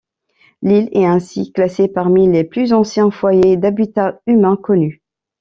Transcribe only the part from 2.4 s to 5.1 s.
plus anciens foyers d’habitat humain connus.